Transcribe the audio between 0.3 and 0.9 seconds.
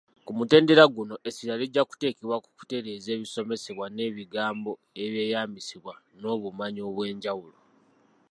mutendera